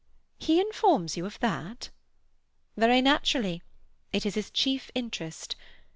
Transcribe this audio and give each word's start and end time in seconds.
"He 0.39 0.59
informs 0.59 1.15
you 1.15 1.27
of 1.27 1.39
that?" 1.41 1.91
"Very 2.75 3.03
naturally. 3.03 3.61
It 4.11 4.25
is 4.25 4.33
his 4.33 4.49
chief 4.49 4.89
interest. 4.95 5.55